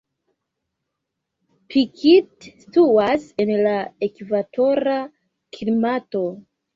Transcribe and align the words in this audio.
Pikit 1.73 2.47
situas 2.61 3.27
en 3.43 3.51
la 3.65 3.73
ekvatora 4.07 4.97
klimato. 5.59 6.23